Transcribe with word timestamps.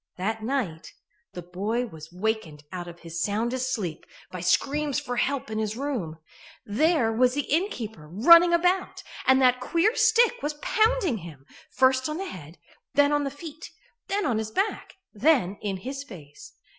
That 0.17 0.41
night 0.41 0.93
the 1.33 1.43
boy 1.43 1.85
was 1.85 2.11
wakened 2.11 2.63
out 2.71 2.87
of 2.87 3.01
his 3.01 3.23
soundest 3.23 3.71
sleep 3.71 4.07
by 4.31 4.41
screams 4.41 4.99
for 4.99 5.17
help 5.17 5.51
in 5.51 5.59
his 5.59 5.77
room. 5.77 6.17
There 6.65 7.11
was 7.13 7.35
the 7.35 7.41
innkeeper 7.43 8.07
running 8.11 8.51
about, 8.51 9.03
and 9.27 9.39
that 9.43 9.59
queer 9.59 9.95
stick 9.95 10.41
was 10.41 10.55
pounding 10.55 11.17
him, 11.19 11.45
first 11.69 12.09
on 12.09 12.17
the 12.17 12.25
head, 12.25 12.57
then 12.95 13.11
on 13.11 13.25
the 13.25 13.29
feet, 13.29 13.69
then 14.07 14.25
on 14.25 14.39
his 14.39 14.49
back, 14.49 14.95
then 15.13 15.59
in 15.61 15.77
his 15.77 16.03
face. 16.03 16.53